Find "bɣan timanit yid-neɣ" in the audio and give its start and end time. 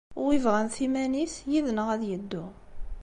0.43-1.87